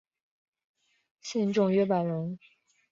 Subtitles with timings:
[1.21, 2.39] 信众约百人。